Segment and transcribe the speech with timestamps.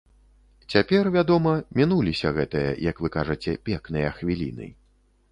[0.75, 4.71] Цяпер, вядома, мінуліся гэтыя, як вы кажаце, пекныя хвіліны.